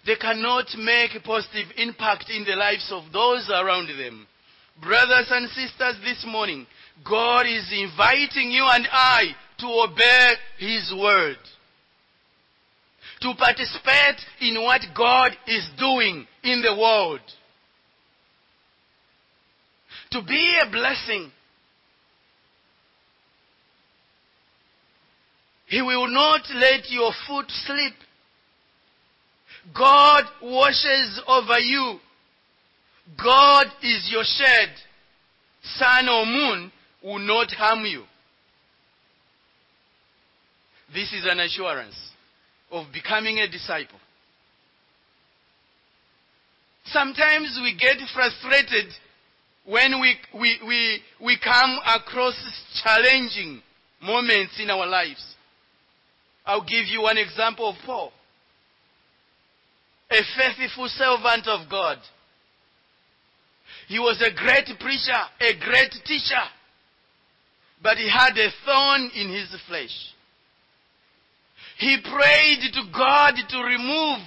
They 0.05 0.15
cannot 0.15 0.65
make 0.77 1.11
a 1.15 1.19
positive 1.19 1.67
impact 1.77 2.29
in 2.29 2.43
the 2.43 2.55
lives 2.55 2.89
of 2.91 3.11
those 3.11 3.49
around 3.49 3.87
them. 3.87 4.25
Brothers 4.81 5.27
and 5.29 5.49
sisters, 5.49 5.97
this 6.03 6.23
morning, 6.25 6.65
God 7.07 7.41
is 7.41 7.69
inviting 7.71 8.51
you 8.51 8.65
and 8.65 8.87
I 8.91 9.23
to 9.59 9.67
obey 9.67 10.33
His 10.57 10.93
word. 10.97 11.37
To 13.21 13.33
participate 13.37 14.21
in 14.39 14.63
what 14.63 14.81
God 14.95 15.31
is 15.47 15.69
doing 15.77 16.25
in 16.43 16.61
the 16.61 16.73
world. 16.79 17.19
To 20.11 20.21
be 20.21 20.57
a 20.65 20.69
blessing. 20.71 21.29
He 25.67 25.81
will 25.81 26.07
not 26.07 26.41
let 26.55 26.89
your 26.89 27.11
foot 27.27 27.45
slip. 27.49 27.93
God 29.77 30.23
washes 30.41 31.21
over 31.27 31.59
you. 31.59 31.99
God 33.17 33.67
is 33.81 34.09
your 34.11 34.23
shade. 34.23 34.75
Sun 35.75 36.07
or 36.07 36.25
moon 36.25 36.71
will 37.03 37.19
not 37.19 37.51
harm 37.51 37.85
you. 37.85 38.03
This 40.93 41.11
is 41.13 41.25
an 41.25 41.39
assurance 41.39 41.95
of 42.71 42.87
becoming 42.93 43.39
a 43.39 43.49
disciple. 43.49 43.99
Sometimes 46.85 47.59
we 47.61 47.77
get 47.77 47.97
frustrated 48.13 48.91
when 49.65 49.99
we, 50.01 50.15
we, 50.33 50.59
we, 50.65 50.99
we 51.23 51.37
come 51.43 51.77
across 51.85 52.35
challenging 52.83 53.61
moments 54.01 54.59
in 54.59 54.69
our 54.69 54.87
lives. 54.87 55.23
I'll 56.45 56.61
give 56.65 56.87
you 56.87 57.01
one 57.01 57.17
example 57.17 57.69
of 57.69 57.75
Paul 57.85 58.11
a 60.11 60.21
faithful 60.35 60.87
servant 60.87 61.47
of 61.47 61.69
God. 61.69 61.97
He 63.89 63.97
was 63.97 64.21
a 64.21 64.31
great 64.31 64.69
preacher, 64.79 65.17
a 65.41 65.57
great 65.59 65.91
teacher, 66.05 66.45
but 67.81 67.97
he 67.97 68.07
had 68.07 68.37
a 68.37 68.49
thorn 68.63 69.09
in 69.15 69.29
his 69.29 69.49
flesh. 69.67 70.13
He 71.79 71.97
prayed 71.99 72.71
to 72.71 72.83
God 72.93 73.33
to 73.49 73.57
remove, 73.57 74.19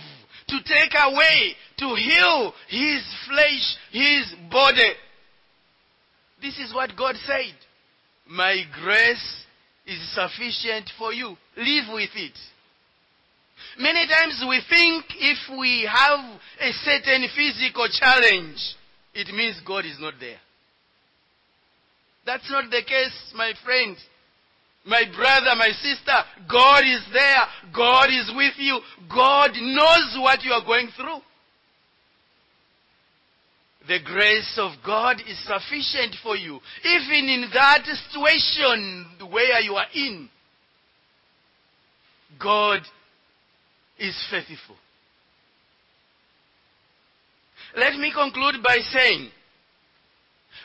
to 0.48 0.58
take 0.64 0.92
away, 0.98 1.54
to 1.78 1.94
heal 1.94 2.52
his 2.68 3.04
flesh, 3.28 3.76
his 3.92 4.34
body. 4.50 4.94
This 6.40 6.58
is 6.58 6.74
what 6.74 6.96
God 6.96 7.14
said. 7.24 7.54
My 8.26 8.64
grace 8.82 9.44
is 9.86 10.12
sufficient 10.12 10.90
for 10.98 11.12
you. 11.12 11.36
Live 11.56 11.84
with 11.92 12.10
it. 12.16 12.36
Many 13.78 14.08
times 14.08 14.42
we 14.48 14.60
think 14.68 15.04
if 15.20 15.56
we 15.56 15.88
have 15.88 16.18
a 16.58 16.72
certain 16.82 17.28
physical 17.36 17.86
challenge, 17.88 18.58
it 19.14 19.34
means 19.34 19.60
God 19.66 19.84
is 19.84 19.96
not 20.00 20.14
there. 20.20 20.38
That's 22.24 22.48
not 22.50 22.70
the 22.70 22.82
case, 22.86 23.32
my 23.34 23.52
friend. 23.64 23.96
My 24.84 25.04
brother, 25.14 25.54
my 25.56 25.70
sister, 25.80 26.12
God 26.50 26.82
is 26.84 27.04
there. 27.12 27.72
God 27.74 28.08
is 28.10 28.32
with 28.34 28.54
you. 28.56 28.80
God 29.08 29.50
knows 29.54 30.16
what 30.18 30.42
you 30.42 30.52
are 30.52 30.64
going 30.64 30.88
through. 30.96 31.20
The 33.86 33.98
grace 34.04 34.58
of 34.58 34.72
God 34.84 35.16
is 35.28 35.38
sufficient 35.44 36.16
for 36.22 36.36
you. 36.36 36.60
Even 36.84 37.28
in 37.28 37.50
that 37.52 37.84
situation 37.84 39.06
where 39.30 39.60
you 39.60 39.74
are 39.74 39.86
in, 39.94 40.28
God 42.40 42.82
is 43.98 44.16
faithful. 44.30 44.76
Let 47.76 47.98
me 47.98 48.12
conclude 48.14 48.62
by 48.62 48.78
saying, 48.92 49.30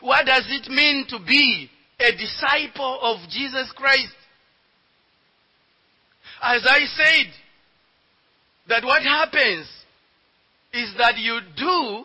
what 0.02 0.26
does 0.26 0.46
it 0.50 0.70
mean 0.70 1.06
to 1.10 1.20
be 1.26 1.70
a 2.00 2.12
disciple 2.12 3.00
of 3.02 3.30
Jesus 3.30 3.72
Christ? 3.76 4.14
As 6.42 6.66
I 6.70 6.86
said, 6.96 7.34
that 8.70 8.84
what 8.84 9.02
happens 9.02 9.68
is 10.74 10.94
that 10.98 11.18
you 11.18 11.40
do 11.58 12.04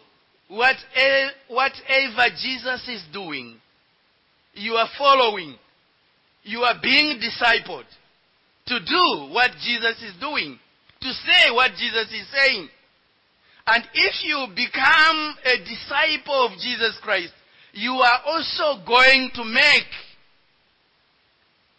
whatever 0.49 2.29
Jesus 2.41 2.89
is 2.89 3.05
doing. 3.13 3.61
You 4.55 4.75
are 4.75 4.89
following. 4.97 5.57
You 6.45 6.61
are 6.61 6.77
being 6.83 7.21
discipled 7.21 7.85
to 8.67 8.79
do 8.79 9.33
what 9.33 9.51
Jesus 9.63 10.03
is 10.03 10.15
doing 10.21 10.59
to 11.03 11.13
say 11.13 11.51
what 11.51 11.73
Jesus 11.73 12.07
is 12.13 12.27
saying. 12.33 12.69
And 13.67 13.85
if 13.95 14.25
you 14.25 14.47
become 14.55 15.37
a 15.45 15.59
disciple 15.65 16.47
of 16.47 16.53
Jesus 16.59 16.99
Christ, 17.03 17.33
you 17.73 17.93
are 17.93 18.21
also 18.27 18.85
going 18.85 19.31
to 19.35 19.45
make 19.45 19.87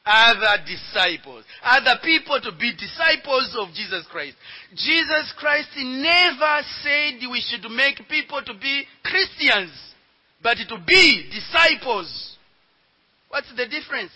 other 0.06 0.64
disciples, 0.66 1.46
other 1.64 1.96
people 2.04 2.40
to 2.42 2.52
be 2.60 2.74
disciples 2.76 3.56
of 3.60 3.70
Jesus 3.74 4.06
Christ. 4.12 4.36
Jesus 4.76 5.34
Christ 5.38 5.70
never 5.78 6.62
said 6.82 7.20
we 7.30 7.42
should 7.42 7.70
make 7.72 7.98
people 8.10 8.42
to 8.46 8.54
be 8.54 8.84
Christians, 9.04 9.72
but 10.42 10.58
to 10.58 10.78
be 10.86 11.30
disciples. 11.32 12.38
What's 13.30 13.50
the 13.56 13.66
difference? 13.66 14.12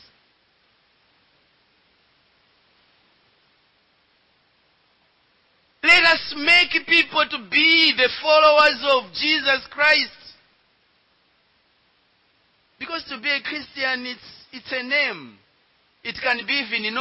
Let 5.98 6.14
us 6.14 6.36
make 6.38 6.86
people 6.86 7.26
to 7.28 7.50
be 7.50 7.94
the 7.98 8.08
followers 8.22 8.86
of 8.92 9.12
Jesus 9.14 9.66
Christ. 9.72 10.12
Because 12.78 13.04
to 13.10 13.20
be 13.20 13.30
a 13.30 13.42
Christian, 13.42 14.06
it's, 14.06 14.46
it's 14.52 14.72
a 14.72 14.84
name. 14.84 15.38
It 16.04 16.16
can 16.22 16.46
be 16.46 16.54
even 16.54 16.94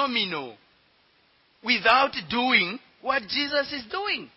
without 1.62 2.12
doing 2.30 2.78
what 3.02 3.20
Jesus 3.24 3.70
is 3.74 3.84
doing. 3.90 4.30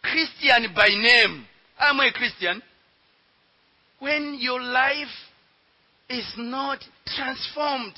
Christian 0.00 0.72
by 0.74 0.88
name. 0.88 1.44
I'm 1.78 2.00
a 2.00 2.10
Christian. 2.14 2.62
When 3.98 4.38
your 4.40 4.62
life 4.62 5.14
is 6.08 6.32
not 6.38 6.78
transformed, 7.04 7.96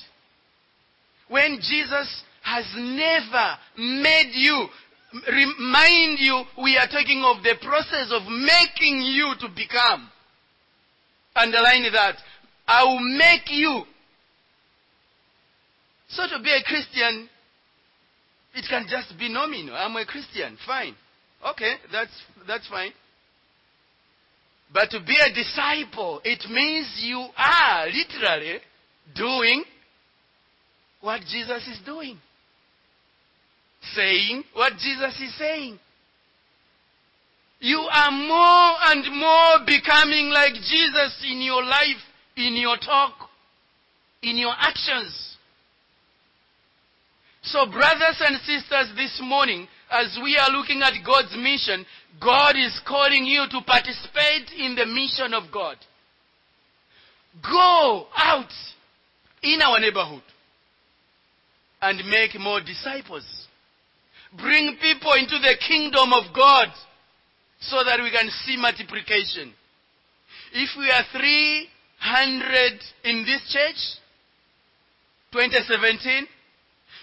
when 1.29 1.61
Jesus 1.61 2.25
has 2.43 2.65
never 2.77 3.59
made 3.77 4.33
you 4.33 4.67
remind 5.13 6.19
you 6.19 6.45
we 6.63 6.77
are 6.77 6.87
talking 6.87 7.23
of 7.25 7.43
the 7.43 7.55
process 7.63 8.13
of 8.13 8.23
making 8.29 9.03
you 9.03 9.35
to 9.41 9.49
become. 9.49 10.09
Underline 11.35 11.91
that. 11.93 12.17
I 12.67 12.85
will 12.85 13.01
make 13.01 13.51
you. 13.51 13.85
So 16.09 16.27
to 16.27 16.43
be 16.43 16.51
a 16.51 16.63
Christian, 16.65 17.29
it 18.55 18.65
can 18.69 18.87
just 18.89 19.19
be 19.19 19.29
nominal. 19.33 19.75
I'm 19.75 19.97
a 19.97 20.05
Christian. 20.05 20.59
Fine. 20.67 20.95
Okay, 21.47 21.75
that's, 21.93 22.11
that's 22.47 22.67
fine. 22.69 22.93
But 24.73 24.91
to 24.91 25.01
be 25.01 25.17
a 25.17 25.33
disciple, 25.33 26.21
it 26.25 26.45
means 26.51 27.01
you 27.03 27.27
are 27.37 27.87
literally 27.87 28.59
doing 29.15 29.65
what 31.01 31.21
Jesus 31.23 31.67
is 31.69 31.81
doing. 31.87 32.19
Saying 33.95 34.45
what 34.55 34.73
Jesus 34.75 35.21
is 35.21 35.37
saying. 35.39 35.79
You 37.61 37.79
are 37.79 38.11
more 38.11 38.75
and 38.87 39.19
more 39.19 39.67
becoming 39.67 40.31
like 40.31 40.55
Jesus 40.55 41.25
in 41.29 41.41
your 41.41 41.65
life, 41.65 42.03
in 42.37 42.55
your 42.55 42.77
talk, 42.77 43.15
in 44.23 44.37
your 44.37 44.55
actions. 44.57 45.37
So, 47.43 47.67
brothers 47.67 48.21
and 48.21 48.37
sisters, 48.41 48.95
this 48.95 49.21
morning, 49.23 49.67
as 49.91 50.19
we 50.23 50.37
are 50.37 50.51
looking 50.51 50.83
at 50.83 50.93
God's 51.05 51.35
mission, 51.37 51.85
God 52.21 52.57
is 52.57 52.81
calling 52.87 53.25
you 53.25 53.47
to 53.51 53.61
participate 53.65 54.51
in 54.57 54.75
the 54.75 54.87
mission 54.87 55.33
of 55.35 55.51
God. 55.53 55.77
Go 57.43 58.07
out 58.17 58.53
in 59.43 59.63
our 59.63 59.81
neighborhood 59.81 60.23
and 61.81 61.99
make 62.11 62.39
more 62.39 62.61
disciples. 62.61 63.48
Bring 64.37 64.77
people 64.81 65.13
into 65.15 65.39
the 65.39 65.57
kingdom 65.67 66.13
of 66.13 66.35
God 66.35 66.69
so 67.61 67.83
that 67.85 68.01
we 68.03 68.11
can 68.11 68.29
see 68.45 68.57
multiplication. 68.57 69.53
If 70.53 70.71
we 70.79 70.91
are 70.91 71.05
300 71.13 72.81
in 73.05 73.25
this 73.25 73.43
church, 73.53 74.01
2017, 75.33 76.27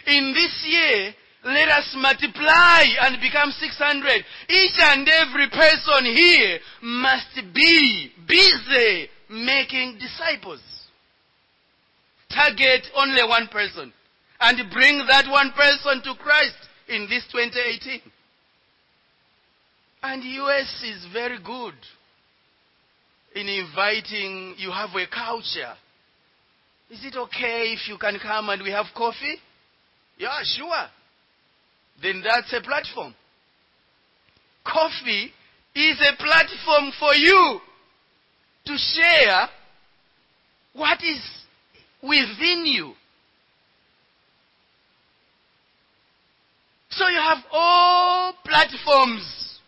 in 0.07 0.33
this 0.33 0.63
year, 0.65 1.13
let 1.45 1.69
us 1.69 1.93
multiply 1.97 2.83
and 3.01 3.21
become 3.21 3.51
600. 3.51 4.25
Each 4.49 4.79
and 4.79 5.07
every 5.07 5.49
person 5.49 6.05
here 6.05 6.59
must 6.81 7.35
be 7.53 8.11
busy 8.27 9.09
making 9.29 9.99
disciples. 9.99 10.61
Target 12.33 12.87
only 12.95 13.23
one 13.27 13.47
person 13.47 13.93
and 14.39 14.71
bring 14.71 15.05
that 15.07 15.29
one 15.29 15.51
person 15.51 16.01
to 16.03 16.15
Christ 16.21 16.57
in 16.87 17.07
this 17.09 17.25
2018. 17.31 18.01
And 20.03 20.23
US 20.23 20.83
is 20.83 21.07
very 21.11 21.39
good 21.43 21.73
in 23.35 23.49
inviting, 23.49 24.55
you 24.57 24.71
have 24.71 24.89
a 24.95 25.05
culture. 25.07 25.73
Is 26.89 27.03
it 27.03 27.15
okay 27.15 27.73
if 27.73 27.87
you 27.89 27.97
can 27.97 28.17
come 28.21 28.49
and 28.49 28.61
we 28.61 28.71
have 28.71 28.85
coffee? 28.95 29.37
Yeah, 30.17 30.39
sure. 30.43 30.87
Then 32.01 32.23
that's 32.23 32.53
a 32.53 32.61
platform. 32.61 33.13
Coffee 34.63 35.31
is 35.75 35.99
a 35.99 36.15
platform 36.15 36.91
for 36.97 37.13
you 37.13 37.59
to 38.65 38.77
share 38.77 39.47
what 40.73 40.99
is 41.03 41.21
within 42.01 42.63
you. 42.65 42.93
So 46.95 47.07
you 47.09 47.19
have 47.19 47.43
all 47.51 48.33
platforms. 48.45 49.59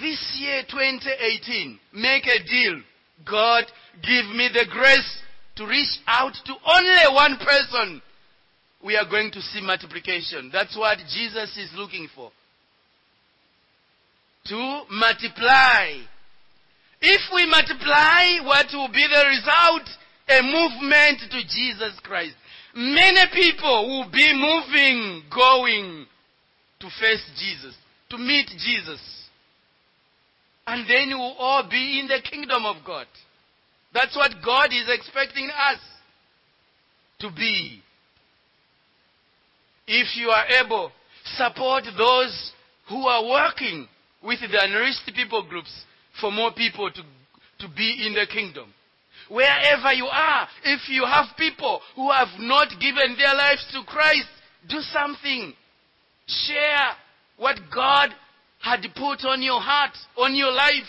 This 0.00 0.38
year, 0.40 0.62
2018, 0.70 1.78
make 1.92 2.24
a 2.24 2.42
deal. 2.48 2.80
God, 3.28 3.64
give 4.02 4.24
me 4.34 4.48
the 4.52 4.64
grace 4.70 5.18
to 5.56 5.66
reach 5.66 5.98
out 6.06 6.32
to 6.46 6.54
only 6.64 7.14
one 7.14 7.36
person. 7.36 8.00
We 8.82 8.96
are 8.96 9.04
going 9.04 9.30
to 9.32 9.42
see 9.42 9.60
multiplication. 9.60 10.48
That's 10.50 10.74
what 10.74 10.96
Jesus 11.12 11.54
is 11.58 11.70
looking 11.76 12.08
for. 12.14 12.30
To 14.46 14.82
multiply. 14.90 16.00
If 17.02 17.20
we 17.34 17.44
multiply, 17.44 18.46
what 18.46 18.66
will 18.72 18.88
be 18.88 19.06
the 19.06 19.24
result? 19.28 19.86
A 20.30 20.42
movement 20.42 21.20
to 21.30 21.42
Jesus 21.42 22.00
Christ. 22.02 22.36
Many 22.74 23.20
people 23.32 23.88
will 23.88 24.10
be 24.10 24.32
moving, 24.32 25.22
going 25.34 26.06
to 26.80 26.86
face 27.00 27.24
Jesus, 27.38 27.74
to 28.10 28.18
meet 28.18 28.48
Jesus. 28.58 29.00
And 30.66 30.88
then 30.88 31.08
we'll 31.10 31.36
all 31.38 31.68
be 31.68 32.00
in 32.00 32.06
the 32.06 32.20
kingdom 32.22 32.64
of 32.64 32.76
God. 32.86 33.06
That's 33.92 34.14
what 34.16 34.32
God 34.44 34.66
is 34.66 34.88
expecting 34.88 35.50
us 35.50 35.78
to 37.20 37.30
be. 37.30 37.82
If 39.86 40.16
you 40.16 40.28
are 40.28 40.46
able, 40.64 40.92
support 41.36 41.84
those 41.98 42.52
who 42.88 43.06
are 43.06 43.24
working 43.28 43.88
with 44.22 44.40
the 44.40 44.62
unreached 44.62 45.10
people 45.14 45.42
groups 45.48 45.72
for 46.20 46.30
more 46.30 46.52
people 46.52 46.90
to, 46.90 47.02
to 47.66 47.74
be 47.74 48.06
in 48.06 48.14
the 48.14 48.26
kingdom. 48.32 48.72
Wherever 49.30 49.92
you 49.92 50.06
are, 50.06 50.48
if 50.64 50.88
you 50.88 51.04
have 51.04 51.36
people 51.38 51.80
who 51.94 52.10
have 52.10 52.28
not 52.40 52.68
given 52.80 53.16
their 53.16 53.32
lives 53.34 53.64
to 53.72 53.84
Christ, 53.84 54.26
do 54.68 54.80
something. 54.80 55.54
Share 56.26 56.90
what 57.36 57.56
God 57.72 58.10
had 58.60 58.80
put 58.96 59.24
on 59.24 59.40
your 59.40 59.60
heart, 59.60 59.96
on 60.18 60.34
your 60.34 60.50
life. 60.52 60.88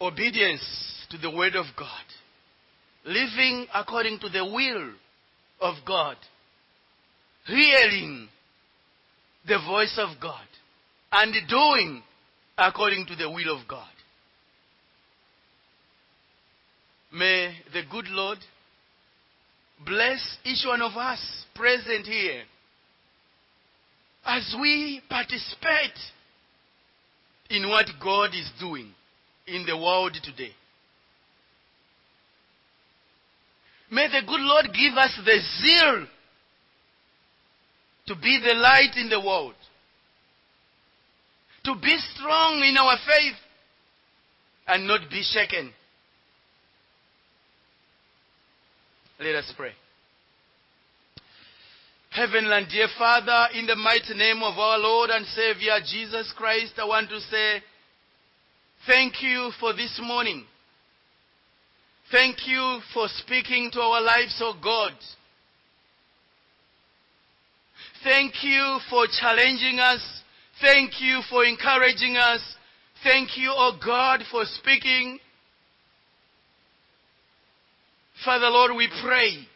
Obedience 0.00 1.06
to 1.10 1.18
the 1.18 1.30
word 1.30 1.54
of 1.54 1.66
God. 1.76 1.88
Living 3.04 3.66
according 3.74 4.20
to 4.20 4.30
the 4.30 4.44
will 4.44 4.92
of 5.60 5.74
God. 5.86 6.16
Hearing 7.46 8.26
the 9.46 9.58
voice 9.68 9.98
of 9.98 10.18
God. 10.20 10.46
And 11.12 11.34
doing 11.46 12.02
according 12.56 13.04
to 13.06 13.16
the 13.16 13.28
will 13.30 13.60
of 13.60 13.68
God. 13.68 13.89
May 17.12 17.54
the 17.72 17.82
good 17.90 18.06
Lord 18.08 18.38
bless 19.84 20.38
each 20.44 20.64
one 20.66 20.82
of 20.82 20.96
us 20.96 21.18
present 21.54 22.06
here 22.06 22.42
as 24.24 24.54
we 24.60 25.02
participate 25.08 25.98
in 27.48 27.68
what 27.68 27.86
God 28.02 28.30
is 28.34 28.50
doing 28.60 28.92
in 29.46 29.66
the 29.66 29.76
world 29.76 30.16
today. 30.22 30.52
May 33.90 34.06
the 34.06 34.24
good 34.24 34.40
Lord 34.40 34.66
give 34.66 34.96
us 34.96 35.18
the 35.24 35.40
zeal 35.60 36.06
to 38.06 38.14
be 38.14 38.40
the 38.46 38.54
light 38.54 38.96
in 38.96 39.08
the 39.08 39.20
world, 39.20 39.54
to 41.64 41.74
be 41.74 41.96
strong 42.14 42.62
in 42.62 42.76
our 42.76 42.96
faith 43.04 43.36
and 44.68 44.86
not 44.86 45.10
be 45.10 45.22
shaken. 45.24 45.72
Let 49.20 49.34
us 49.34 49.52
pray. 49.54 49.72
Heavenly 52.08 52.52
and 52.52 52.66
dear 52.70 52.88
Father, 52.96 53.48
in 53.52 53.66
the 53.66 53.76
mighty 53.76 54.14
name 54.14 54.42
of 54.42 54.58
our 54.58 54.78
Lord 54.78 55.10
and 55.10 55.26
Savior 55.26 55.78
Jesus 55.84 56.32
Christ, 56.38 56.72
I 56.78 56.86
want 56.86 57.10
to 57.10 57.20
say 57.20 57.62
thank 58.86 59.22
you 59.22 59.50
for 59.60 59.74
this 59.74 60.00
morning. 60.02 60.46
Thank 62.10 62.48
you 62.48 62.80
for 62.94 63.08
speaking 63.08 63.70
to 63.74 63.80
our 63.80 64.00
lives, 64.00 64.40
O 64.40 64.54
oh 64.54 64.60
God. 64.62 64.92
Thank 68.02 68.42
you 68.42 68.78
for 68.88 69.06
challenging 69.20 69.80
us. 69.80 70.00
Thank 70.62 70.92
you 71.02 71.20
for 71.28 71.44
encouraging 71.44 72.16
us. 72.16 72.40
Thank 73.04 73.36
you, 73.36 73.50
O 73.50 73.74
oh 73.74 73.78
God, 73.84 74.22
for 74.30 74.46
speaking. 74.46 75.20
Father 78.24 78.48
Lord, 78.48 78.72
we 78.76 78.88
pray 79.02 79.46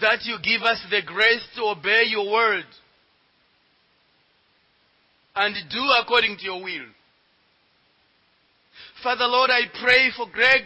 that 0.00 0.24
you 0.24 0.38
give 0.42 0.62
us 0.62 0.80
the 0.90 1.02
grace 1.04 1.46
to 1.56 1.62
obey 1.64 2.04
your 2.06 2.30
word 2.30 2.64
and 5.34 5.54
do 5.70 5.82
according 6.00 6.36
to 6.38 6.44
your 6.44 6.62
will. 6.62 6.86
Father 9.02 9.26
Lord, 9.26 9.50
I 9.50 9.62
pray 9.82 10.10
for 10.16 10.26
Greg, 10.30 10.62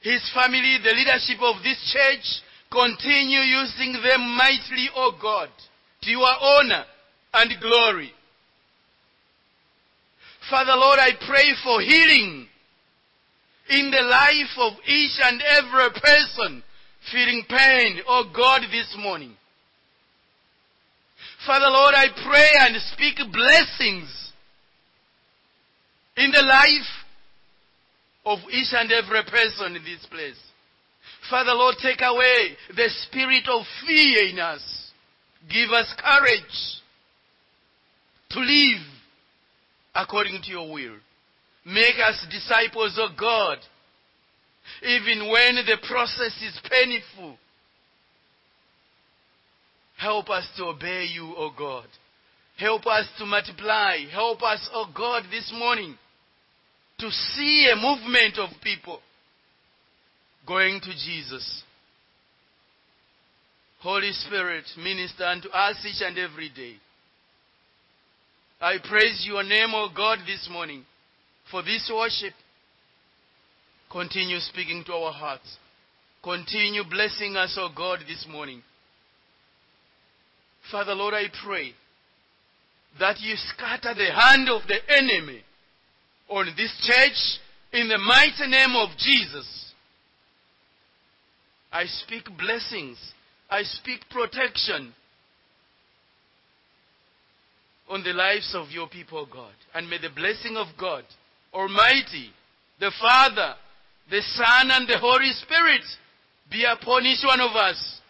his 0.00 0.22
family, 0.34 0.78
the 0.82 0.94
leadership 0.94 1.42
of 1.42 1.62
this 1.62 1.78
church. 1.92 2.42
Continue 2.72 3.40
using 3.40 3.94
them 3.94 4.36
mightily, 4.36 4.88
O 4.94 5.12
God, 5.20 5.48
to 6.02 6.10
your 6.10 6.24
honor 6.40 6.84
and 7.34 7.60
glory. 7.60 8.12
Father 10.48 10.74
Lord, 10.76 11.00
I 11.00 11.10
pray 11.26 11.52
for 11.64 11.80
healing 11.80 12.46
in 13.70 13.90
the 13.90 14.02
life 14.02 14.58
of 14.58 14.72
each 14.86 15.18
and 15.22 15.40
every 15.42 15.90
person 16.00 16.62
feeling 17.12 17.44
pain, 17.48 18.00
oh 18.06 18.24
God, 18.34 18.62
this 18.70 18.94
morning. 18.98 19.36
Father 21.46 21.68
Lord, 21.68 21.94
I 21.94 22.08
pray 22.26 22.50
and 22.60 22.76
speak 22.92 23.16
blessings 23.32 24.32
in 26.16 26.30
the 26.32 26.42
life 26.42 26.90
of 28.26 28.38
each 28.50 28.72
and 28.72 28.90
every 28.92 29.22
person 29.24 29.76
in 29.76 29.84
this 29.84 30.04
place. 30.10 30.38
Father 31.30 31.52
Lord, 31.52 31.76
take 31.80 32.00
away 32.02 32.56
the 32.76 32.88
spirit 33.06 33.48
of 33.48 33.64
fear 33.86 34.28
in 34.28 34.38
us. 34.38 34.92
Give 35.48 35.70
us 35.70 35.86
courage 35.96 36.80
to 38.30 38.40
live 38.40 38.82
according 39.94 40.42
to 40.42 40.50
your 40.50 40.70
will. 40.70 40.96
Make 41.64 41.96
us 42.02 42.26
disciples 42.30 42.98
of 42.98 43.18
God, 43.18 43.58
even 44.82 45.30
when 45.30 45.56
the 45.56 45.76
process 45.86 46.34
is 46.42 46.58
painful. 46.70 47.36
Help 49.98 50.30
us 50.30 50.48
to 50.56 50.64
obey 50.64 51.04
you, 51.12 51.34
O 51.36 51.50
God. 51.56 51.84
Help 52.56 52.86
us 52.86 53.06
to 53.18 53.26
multiply. 53.26 53.98
Help 54.10 54.42
us, 54.42 54.66
O 54.72 54.86
God, 54.94 55.24
this 55.30 55.52
morning 55.54 55.96
to 56.98 57.10
see 57.10 57.70
a 57.70 57.76
movement 57.76 58.38
of 58.38 58.50
people 58.62 59.00
going 60.46 60.80
to 60.80 60.90
Jesus. 60.90 61.62
Holy 63.80 64.12
Spirit, 64.12 64.64
minister 64.78 65.24
unto 65.24 65.48
us 65.48 65.76
each 65.86 66.02
and 66.02 66.18
every 66.18 66.50
day. 66.50 66.76
I 68.60 68.76
praise 68.86 69.24
your 69.26 69.42
name, 69.42 69.70
O 69.74 69.88
God, 69.94 70.18
this 70.26 70.48
morning 70.50 70.84
for 71.50 71.62
this 71.62 71.90
worship. 71.94 72.34
Continue 73.90 74.38
speaking 74.38 74.84
to 74.86 74.92
our 74.92 75.12
hearts. 75.12 75.58
Continue 76.22 76.84
blessing 76.88 77.36
us, 77.36 77.56
O 77.58 77.68
God, 77.74 78.00
this 78.06 78.26
morning. 78.30 78.62
Father, 80.70 80.94
Lord, 80.94 81.14
I 81.14 81.24
pray 81.44 81.72
that 82.98 83.20
you 83.20 83.34
scatter 83.36 83.94
the 83.94 84.12
hand 84.12 84.48
of 84.48 84.62
the 84.68 84.78
enemy 84.88 85.42
on 86.28 86.46
this 86.56 86.72
church 86.82 87.40
in 87.72 87.88
the 87.88 87.98
mighty 87.98 88.46
name 88.48 88.76
of 88.76 88.90
Jesus. 88.98 89.72
I 91.72 91.86
speak 91.86 92.24
blessings. 92.38 92.98
I 93.48 93.62
speak 93.62 94.00
protection 94.10 94.92
on 97.88 98.04
the 98.04 98.12
lives 98.12 98.54
of 98.54 98.70
your 98.70 98.88
people, 98.88 99.26
God. 99.30 99.52
And 99.74 99.88
may 99.88 99.98
the 99.98 100.10
blessing 100.14 100.56
of 100.56 100.68
God 100.78 101.04
Almighty, 101.52 102.30
the 102.78 102.92
Father, 103.00 103.54
the 104.10 104.20
Son, 104.20 104.70
and 104.70 104.88
the 104.88 104.98
Holy 104.98 105.30
Spirit 105.32 105.82
be 106.50 106.64
upon 106.64 107.04
each 107.04 107.24
one 107.24 107.40
of 107.40 107.54
us 107.56 108.00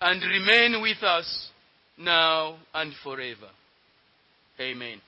and 0.00 0.22
remain 0.22 0.82
with 0.82 1.02
us 1.02 1.48
now 1.98 2.56
and 2.74 2.92
forever. 3.02 3.50
Amen. 4.60 5.00